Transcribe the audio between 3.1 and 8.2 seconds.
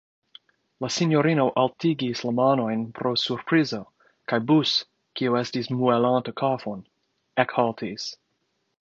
surprizo, kaj Bus, kiu estis muelanta kafon, ekhaltis.